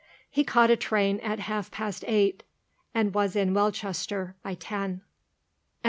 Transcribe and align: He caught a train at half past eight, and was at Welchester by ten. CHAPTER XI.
He 0.31 0.43
caught 0.43 0.71
a 0.71 0.75
train 0.75 1.19
at 1.19 1.41
half 1.41 1.69
past 1.69 2.03
eight, 2.07 2.41
and 2.91 3.13
was 3.13 3.35
at 3.35 3.49
Welchester 3.49 4.35
by 4.41 4.55
ten. 4.55 5.01
CHAPTER 5.01 5.03
XI. 5.03 5.05